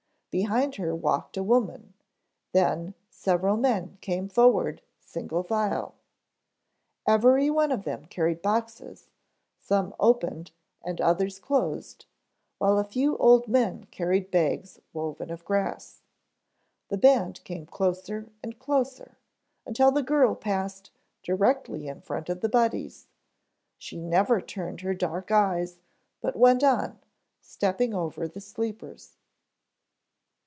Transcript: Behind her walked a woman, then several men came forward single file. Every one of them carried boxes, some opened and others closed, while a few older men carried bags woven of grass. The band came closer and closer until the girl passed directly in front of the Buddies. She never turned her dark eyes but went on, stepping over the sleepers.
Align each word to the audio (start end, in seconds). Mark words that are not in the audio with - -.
Behind 0.31 0.75
her 0.77 0.95
walked 0.95 1.35
a 1.35 1.43
woman, 1.43 1.93
then 2.53 2.93
several 3.09 3.57
men 3.57 3.97
came 3.99 4.29
forward 4.29 4.81
single 5.01 5.43
file. 5.43 5.95
Every 7.05 7.49
one 7.49 7.69
of 7.69 7.83
them 7.83 8.05
carried 8.05 8.41
boxes, 8.41 9.09
some 9.59 9.93
opened 9.99 10.51
and 10.83 11.01
others 11.01 11.37
closed, 11.37 12.05
while 12.59 12.79
a 12.79 12.85
few 12.85 13.17
older 13.17 13.51
men 13.51 13.87
carried 13.91 14.31
bags 14.31 14.79
woven 14.93 15.31
of 15.31 15.43
grass. 15.43 16.01
The 16.87 16.97
band 16.97 17.43
came 17.43 17.65
closer 17.65 18.29
and 18.41 18.57
closer 18.57 19.17
until 19.65 19.91
the 19.91 20.01
girl 20.01 20.33
passed 20.35 20.91
directly 21.23 21.89
in 21.89 21.99
front 21.99 22.29
of 22.29 22.39
the 22.39 22.47
Buddies. 22.47 23.07
She 23.77 23.97
never 23.99 24.39
turned 24.39 24.79
her 24.79 24.93
dark 24.93 25.29
eyes 25.29 25.79
but 26.21 26.37
went 26.37 26.63
on, 26.63 26.99
stepping 27.41 27.93
over 27.93 28.29
the 28.29 28.39
sleepers. 28.39 29.17